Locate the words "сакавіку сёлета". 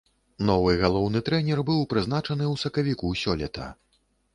2.67-3.75